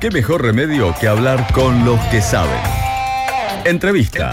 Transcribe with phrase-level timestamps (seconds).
[0.00, 2.58] ¿Qué mejor remedio que hablar con los que saben?
[3.66, 4.32] Entrevista.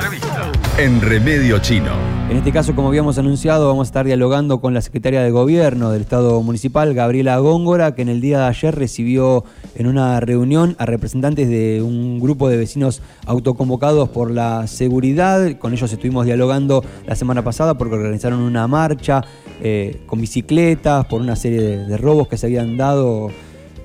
[0.78, 1.92] En Remedio Chino.
[2.30, 5.92] En este caso, como habíamos anunciado, vamos a estar dialogando con la secretaria de Gobierno
[5.92, 9.44] del Estado Municipal, Gabriela Góngora, que en el día de ayer recibió
[9.76, 15.58] en una reunión a representantes de un grupo de vecinos autoconvocados por la seguridad.
[15.58, 19.22] Con ellos estuvimos dialogando la semana pasada porque organizaron una marcha
[19.62, 23.32] eh, con bicicletas por una serie de, de robos que se habían dado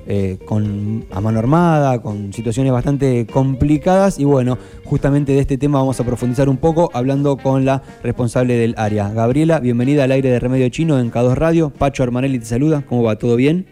[0.06, 4.18] eh, con, a mano armada, con situaciones bastante complicadas.
[4.18, 8.54] Y bueno, justamente de este tema vamos a profundizar un poco hablando con la responsable
[8.54, 9.08] del área.
[9.10, 11.70] Gabriela, bienvenida al aire de Remedio Chino en K2 Radio.
[11.70, 12.82] Pacho Armanelli te saluda.
[12.88, 13.16] ¿Cómo va?
[13.16, 13.66] ¿Todo bien?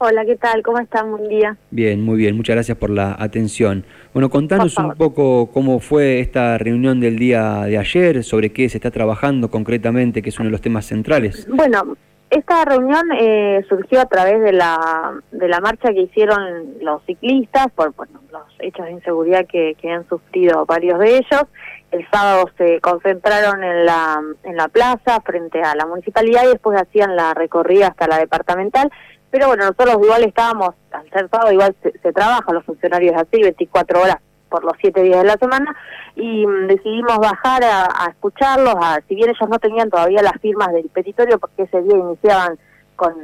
[0.00, 0.62] Hola, ¿qué tal?
[0.62, 1.10] ¿Cómo están?
[1.10, 1.56] Buen día.
[1.72, 2.36] Bien, muy bien.
[2.36, 3.84] Muchas gracias por la atención.
[4.14, 8.78] Bueno, contanos un poco cómo fue esta reunión del día de ayer, sobre qué se
[8.78, 11.48] está trabajando concretamente, que es uno de los temas centrales.
[11.48, 11.96] Bueno,
[12.30, 17.68] esta reunión eh, surgió a través de la, de la marcha que hicieron los ciclistas
[17.74, 21.42] por bueno, los hechos de inseguridad que, que han sufrido varios de ellos.
[21.90, 26.78] El sábado se concentraron en la, en la plaza frente a la municipalidad y después
[26.78, 28.90] hacían la recorrida hasta la departamental.
[29.30, 33.42] Pero bueno, nosotros igual estábamos, al ser sábado igual se, se trabaja, los funcionarios así,
[33.42, 34.18] 24 horas
[34.48, 35.74] por los siete días de la semana
[36.16, 40.72] y mm, decidimos bajar a, escucharlos, a, si bien ellos no tenían todavía las firmas
[40.72, 42.58] del petitorio porque ese día iniciaban
[42.96, 43.14] con,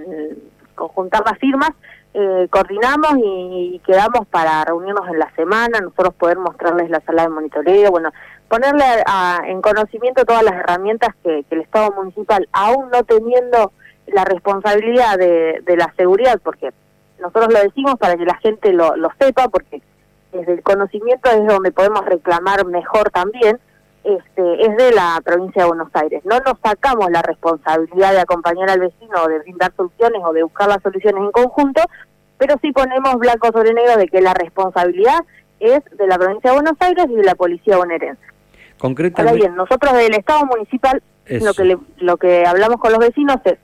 [0.75, 1.71] con juntar las firmas,
[2.17, 7.29] eh, coordinamos y, quedamos para reunirnos en la semana, nosotros poder mostrarles la sala de
[7.29, 8.11] monitoreo, bueno,
[8.49, 8.85] ponerle
[9.47, 13.73] en conocimiento todas las herramientas que, el Estado municipal, aún no teniendo
[14.07, 16.71] la responsabilidad de, de la seguridad, porque
[17.19, 19.83] nosotros lo decimos para que la gente lo, lo sepa, porque
[20.35, 23.59] desde el conocimiento es donde podemos reclamar mejor también,
[24.03, 26.23] este, es de la provincia de Buenos Aires.
[26.25, 30.43] No nos sacamos la responsabilidad de acompañar al vecino o de brindar soluciones o de
[30.43, 31.83] buscar las soluciones en conjunto,
[32.37, 35.21] pero sí ponemos blanco sobre negro de que la responsabilidad
[35.61, 38.23] es de la provincia de Buenos Aires y de la policía bonaerense.
[38.79, 39.31] Concretamente.
[39.31, 43.57] Ahora bien, nosotros del Estado municipal, lo que, lo que hablamos con los vecinos es,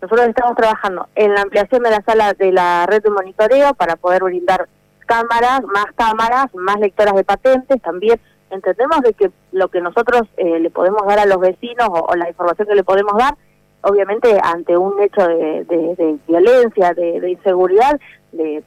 [0.00, 3.96] nosotros estamos trabajando en la ampliación de la sala de la red de monitoreo para
[3.96, 4.68] poder brindar
[5.04, 8.20] cámaras, más cámaras, más lectoras de patentes también.
[8.50, 12.28] Entendemos de que lo que nosotros eh, le podemos dar a los vecinos o, la
[12.28, 13.34] información que le podemos dar,
[13.82, 17.98] obviamente ante un hecho de, violencia, de, inseguridad,
[18.32, 18.62] de,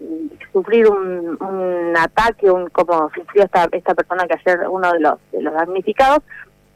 [0.51, 5.41] sufrir un, ataque, un, como sufrió esta, esta persona que ayer uno de los, de
[5.41, 6.19] los damnificados,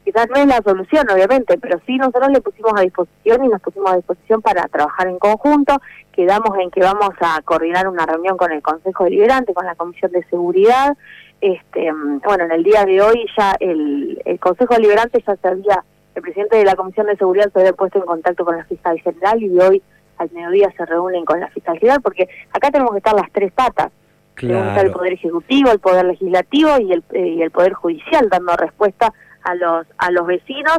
[0.04, 3.60] quizás no es la solución, obviamente, pero sí nosotros le pusimos a disposición y nos
[3.60, 5.80] pusimos a disposición para trabajar en conjunto.
[6.12, 10.12] Quedamos en que vamos a coordinar una reunión con el Consejo Deliberante, con la Comisión
[10.12, 10.96] de Seguridad.
[11.40, 11.90] Este,
[12.24, 16.22] bueno, en el día de hoy ya el, el Consejo Deliberante ya se había, el
[16.22, 19.42] presidente de la Comisión de Seguridad se había puesto en contacto con la fiscal general
[19.42, 19.82] y hoy
[20.18, 23.52] al mediodía se reúnen con la fiscal general porque acá tenemos que estar las tres
[23.52, 23.90] patas.
[24.34, 24.80] Claro.
[24.80, 29.12] el Poder Ejecutivo, el Poder Legislativo y el, eh, y el Poder Judicial dando respuesta
[29.44, 30.78] a los, a los vecinos,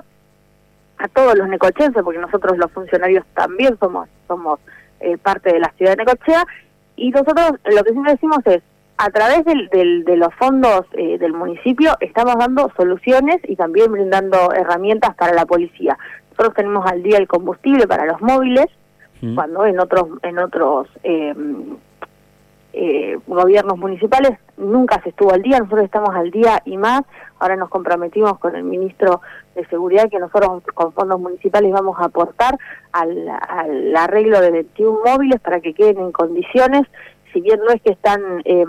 [0.97, 4.59] a todos los necochenses, porque nosotros los funcionarios también somos, somos
[4.99, 6.45] eh, parte de la ciudad de Necochea,
[6.95, 8.61] y nosotros lo que siempre decimos es,
[8.97, 13.91] a través del, del, de los fondos eh, del municipio estamos dando soluciones y también
[13.91, 15.97] brindando herramientas para la policía.
[16.31, 18.67] Nosotros tenemos al día el combustible para los móviles,
[19.21, 19.35] mm.
[19.35, 21.33] cuando en otros en otros eh,
[22.73, 27.03] eh, gobiernos municipales nunca se estuvo al día, nosotros estamos al día y más,
[27.39, 29.21] ahora nos comprometimos con el ministro
[29.55, 32.57] de Seguridad que nosotros con fondos municipales vamos a aportar
[32.91, 36.83] al, al arreglo de 21 móviles para que queden en condiciones,
[37.31, 38.65] si bien no es que están eh,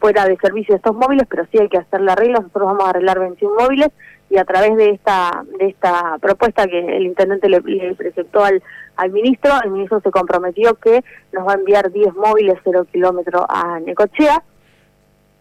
[0.00, 3.18] fuera de servicio estos móviles, pero sí hay que hacerle arreglo, nosotros vamos a arreglar
[3.18, 3.90] 21 móviles
[4.30, 7.60] y a través de esta de esta propuesta que el intendente le,
[7.94, 8.62] presentó al,
[8.96, 13.44] al ministro, el ministro se comprometió que nos va a enviar 10 móviles 0 kilómetros
[13.48, 14.42] a Necochea.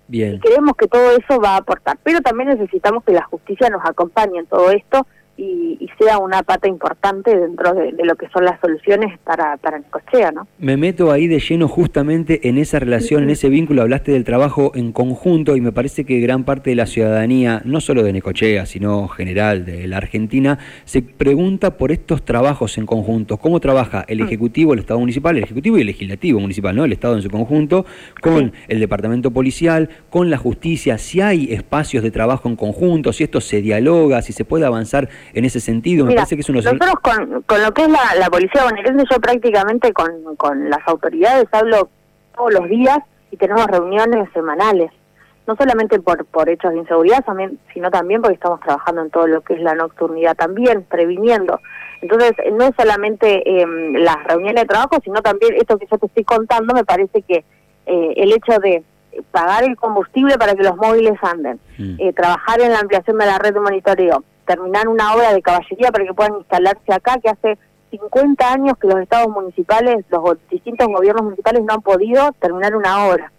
[0.07, 0.33] Bien.
[0.33, 3.85] Y creemos que todo eso va a aportar, pero también necesitamos que la justicia nos
[3.85, 5.05] acompañe en todo esto
[5.39, 10.31] y, sea una pata importante dentro de, lo que son las soluciones para, para Necochea,
[10.31, 10.47] ¿no?
[10.57, 14.71] Me meto ahí de lleno justamente en esa relación, en ese vínculo, hablaste del trabajo
[14.75, 18.65] en conjunto y me parece que gran parte de la ciudadanía, no solo de Necochea,
[18.65, 24.19] sino general de la Argentina, se pregunta por estos trabajos en conjunto, cómo trabaja el
[24.21, 24.25] mm.
[24.25, 26.85] Ejecutivo, el Estado Municipal, el Ejecutivo y el Legislativo Municipal, ¿no?
[26.85, 27.85] El Estado en su conjunto,
[28.21, 33.25] con el Departamento Policial, con la justicia, si hay espacios de trabajo en conjunto, si
[33.25, 36.05] esto se dialoga, si se puede avanzar en ese sentido.
[36.05, 39.05] Me parece que es uno Nosotros con, con lo que es la, la policía bonaerense,
[39.09, 41.89] yo prácticamente con, con las autoridades hablo
[42.35, 42.99] todos los días
[43.31, 44.91] y tenemos reuniones semanales.
[45.47, 49.25] No solamente por, por hechos de inseguridad, también, sino también porque estamos trabajando en todo
[49.25, 51.59] lo que es la nocturnidad también, previniendo.
[52.01, 56.05] Entonces, no es solamente eh, las reuniones de trabajo, sino también esto que yo te
[56.05, 57.43] estoy contando, me parece que
[57.87, 58.83] eh, el hecho de
[59.31, 61.95] pagar el combustible para que los móviles anden, mm.
[61.97, 65.91] eh, trabajar en la ampliación de la red de monitoreo, terminar una obra de caballería
[65.91, 67.59] para que puedan instalarse acá, que hace
[67.91, 73.05] 50 años que los estados municipales, los distintos gobiernos municipales no han podido terminar una
[73.05, 73.31] obra.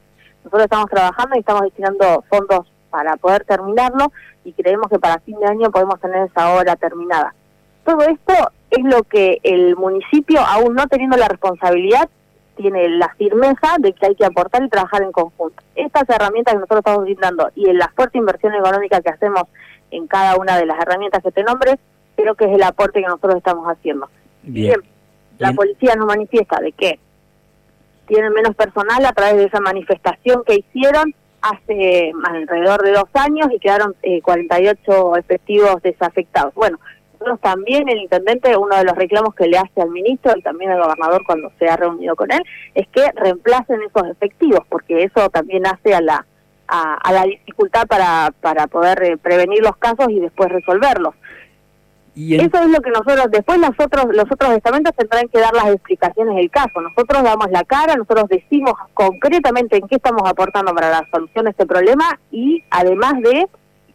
[0.45, 4.13] Nosotros estamos trabajando y estamos destinando fondos para poder terminarlo
[4.45, 7.35] y creemos que para fin de año podemos tener esa obra terminada.
[7.85, 8.35] Todo esto
[8.71, 12.09] es lo que el municipio, aún no teniendo la responsabilidad,
[12.55, 15.61] tiene la firmeza de que hay que aportar y trabajar en conjunto.
[15.75, 19.45] Estas herramientas que nosotros estamos brindando y en la fuerte inversión económica que hacemos
[19.91, 21.77] en cada una de las herramientas que te nombres,
[22.17, 24.09] creo que es el aporte que nosotros estamos haciendo.
[24.43, 24.81] Bien.
[25.39, 26.99] La policía nos manifiesta de que
[28.07, 33.49] tienen menos personal a través de esa manifestación que hicieron hace alrededor de dos años
[33.51, 36.53] y quedaron 48 eh, efectivos desafectados.
[36.55, 36.79] Bueno,
[37.13, 40.71] nosotros también, el intendente, uno de los reclamos que le hace al ministro y también
[40.71, 42.43] al gobernador cuando se ha reunido con él,
[42.75, 46.27] es que reemplacen esos efectivos, porque eso también hace a la,
[46.71, 51.15] a, la dificultad para, para poder eh, prevenir los casos y después resolverlos.
[52.17, 55.69] Eso es lo que nosotros, después los otros, los otros estamentos tendrán que dar las
[55.69, 56.81] explicaciones del caso.
[56.81, 61.53] Nosotros damos la cara, nosotros decimos concretamente en qué estamos aportando para la solución de
[61.53, 63.49] este problema y además de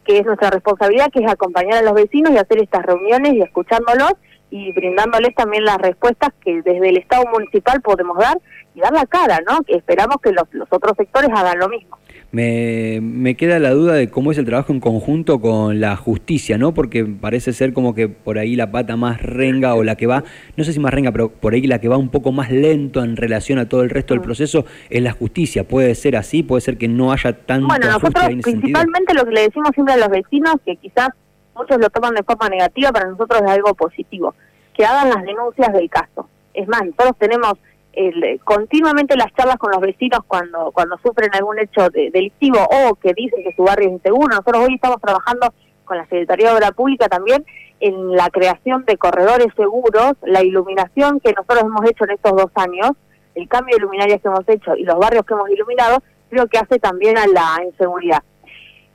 [0.04, 3.42] que es nuestra responsabilidad, que es acompañar a los vecinos y hacer estas reuniones y
[3.42, 4.12] escuchándolos
[4.50, 8.38] y brindándoles también las respuestas que desde el Estado municipal podemos dar
[8.74, 9.62] y dar la cara, ¿no?
[9.62, 11.98] Que esperamos que los, los otros sectores hagan lo mismo.
[12.36, 16.58] Me, me, queda la duda de cómo es el trabajo en conjunto con la justicia,
[16.58, 16.74] ¿no?
[16.74, 20.22] Porque parece ser como que por ahí la pata más renga o la que va,
[20.54, 23.02] no sé si más renga, pero por ahí la que va un poco más lento
[23.02, 24.24] en relación a todo el resto del mm.
[24.24, 25.66] proceso es la justicia.
[25.66, 26.42] ¿Puede ser así?
[26.42, 29.96] ¿Puede ser que no haya tanto Bueno, nosotros principalmente lo que le decimos siempre a
[29.96, 31.08] los vecinos, que quizás
[31.54, 34.34] muchos lo toman de forma negativa, para nosotros es algo positivo,
[34.74, 36.28] que hagan las denuncias del caso.
[36.52, 37.54] Es más, nosotros tenemos
[37.96, 43.14] el, continuamente las charlas con los vecinos cuando cuando sufren algún hecho delictivo o que
[43.14, 44.28] dicen que su barrio es inseguro.
[44.28, 45.52] Nosotros hoy estamos trabajando
[45.84, 47.44] con la Secretaría de Obra Pública también
[47.80, 52.50] en la creación de corredores seguros, la iluminación que nosotros hemos hecho en estos dos
[52.54, 52.92] años,
[53.34, 56.58] el cambio de luminarias que hemos hecho y los barrios que hemos iluminado, creo que
[56.58, 58.22] hace también a la inseguridad.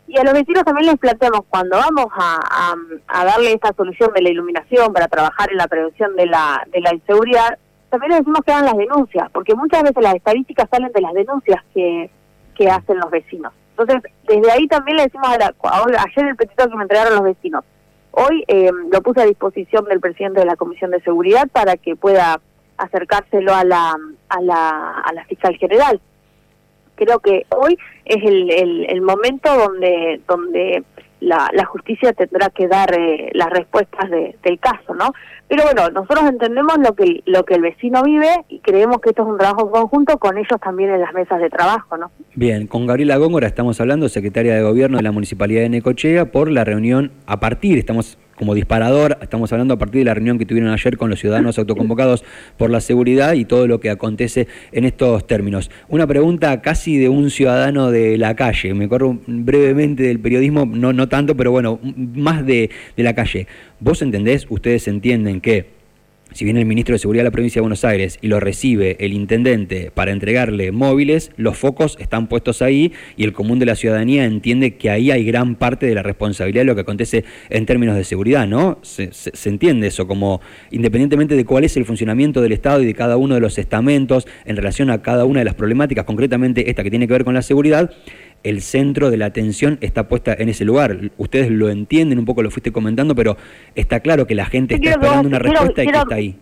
[0.07, 2.75] Y a los vecinos también les planteamos, cuando vamos a,
[3.07, 6.81] a, darle esta solución de la iluminación para trabajar en la prevención de la, de
[6.81, 7.57] la inseguridad,
[7.91, 11.13] también le decimos que hagan las denuncias, porque muchas veces las estadísticas salen de las
[11.13, 12.09] denuncias que,
[12.55, 13.53] que hacen los vecinos.
[13.77, 17.23] Entonces, desde ahí también le decimos, a la, ayer el petito que me entregaron los
[17.23, 17.63] vecinos,
[18.11, 21.95] hoy eh, lo puse a disposición del presidente de la Comisión de Seguridad para que
[21.95, 22.39] pueda
[22.77, 23.95] acercárselo a la,
[24.29, 25.99] a la, a la fiscal general.
[26.95, 30.83] Creo que hoy es el, el, el momento donde, donde
[31.19, 35.13] la, la justicia tendrá que dar eh, las respuestas de, del caso, ¿no?
[35.51, 39.24] Pero bueno, nosotros entendemos lo que lo que el vecino vive y creemos que esto
[39.24, 42.09] es un trabajo conjunto con ellos también en las mesas de trabajo, ¿no?
[42.33, 46.50] Bien, con Gabriela Góngora estamos hablando, secretaria de Gobierno de la Municipalidad de Necochea, por
[46.50, 49.18] la reunión a partir, estamos como disparador.
[49.22, 52.24] Estamos hablando a partir de la reunión que tuvieron ayer con los ciudadanos autoconvocados
[52.57, 55.69] por la seguridad y todo lo que acontece en estos términos.
[55.89, 58.74] Una pregunta casi de un ciudadano de la calle.
[58.74, 63.45] Me corro brevemente del periodismo, no, no tanto, pero bueno, más de, de la calle.
[63.81, 65.81] ¿Vos entendés, ustedes entienden que
[66.33, 68.95] si viene el ministro de Seguridad de la provincia de Buenos Aires y lo recibe
[69.00, 73.75] el intendente para entregarle móviles, los focos están puestos ahí y el común de la
[73.75, 77.65] ciudadanía entiende que ahí hay gran parte de la responsabilidad de lo que acontece en
[77.65, 78.79] términos de seguridad, ¿no?
[78.82, 79.12] Se,
[79.50, 80.41] entiende eso como,
[80.72, 84.27] independientemente de cuál es el funcionamiento del Estado y de cada uno de los estamentos
[84.46, 87.34] en relación a cada una de las problemáticas, concretamente esta que tiene que ver con
[87.34, 87.91] la seguridad,
[88.43, 90.98] el centro de la atención está puesta en ese lugar.
[91.17, 93.38] Ustedes lo entienden, un poco lo fuiste comentando, pero
[93.75, 96.39] está claro que la gente está esperando una respuesta y que está ahí.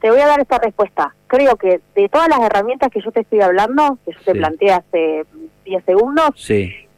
[0.00, 1.14] Te voy a dar esta respuesta.
[1.26, 4.72] Creo que de todas las herramientas que yo te estoy hablando, que yo te planteé
[4.72, 5.24] hace
[5.64, 6.30] 10 segundos,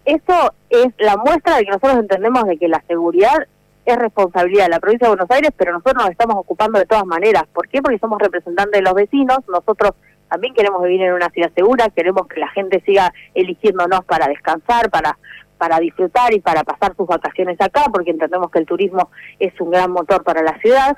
[0.04, 3.46] eso es la muestra de que nosotros entendemos de que la seguridad
[3.84, 7.04] es responsabilidad de la provincia de Buenos Aires, pero nosotros nos estamos ocupando de todas
[7.04, 7.44] maneras.
[7.52, 7.82] ¿Por qué?
[7.82, 9.92] Porque somos representantes de los vecinos, nosotros
[10.32, 14.88] también queremos vivir en una ciudad segura, queremos que la gente siga eligiéndonos para descansar,
[14.90, 15.18] para
[15.58, 19.70] para disfrutar y para pasar sus vacaciones acá, porque entendemos que el turismo es un
[19.70, 20.96] gran motor para la ciudad.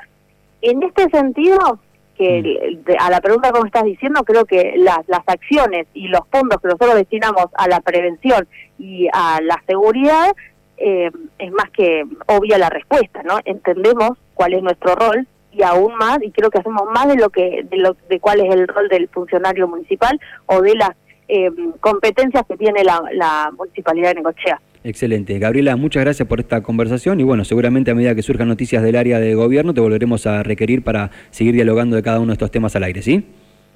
[0.62, 1.80] En este sentido,
[2.16, 2.92] que mm.
[2.98, 6.68] a la pregunta como estás diciendo, creo que las, las acciones y los fondos que
[6.68, 8.48] nosotros destinamos a la prevención
[8.78, 10.32] y a la seguridad
[10.78, 13.40] eh, es más que obvia la respuesta, ¿no?
[13.44, 17.30] Entendemos cuál es nuestro rol y aún más, y creo que hacemos más de lo
[17.30, 20.90] que de, lo, de cuál es el rol del funcionario municipal o de las
[21.28, 24.60] eh, competencias que tiene la, municipalidad de Necochea.
[24.82, 25.38] Excelente.
[25.38, 28.96] Gabriela, muchas gracias por esta conversación y bueno, seguramente a medida que surjan noticias del
[28.96, 32.50] área de gobierno te volveremos a requerir para seguir dialogando de cada uno de estos
[32.50, 33.24] temas al aire, ¿sí?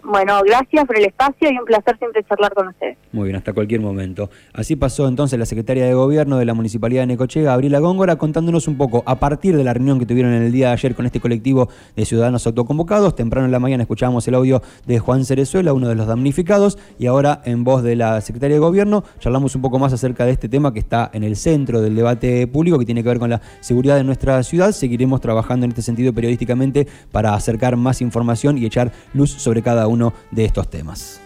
[0.04, 2.96] Bueno, gracias por el espacio y un placer siempre charlar con ustedes.
[3.12, 4.30] Muy bien, hasta cualquier momento.
[4.52, 8.68] Así pasó entonces la secretaria de Gobierno de la Municipalidad de Necochea, Gabriela Góngora, contándonos
[8.68, 11.20] un poco a partir de la reunión que tuvieron el día de ayer con este
[11.20, 13.16] colectivo de ciudadanos autoconvocados.
[13.16, 17.06] Temprano en la mañana escuchábamos el audio de Juan Cerezuela, uno de los damnificados, y
[17.06, 20.48] ahora en voz de la secretaria de Gobierno charlamos un poco más acerca de este
[20.48, 23.40] tema que está en el centro del debate público, que tiene que ver con la
[23.60, 24.72] seguridad de nuestra ciudad.
[24.72, 29.87] Seguiremos trabajando en este sentido periodísticamente para acercar más información y echar luz sobre cada
[29.88, 31.20] uno de estos temas.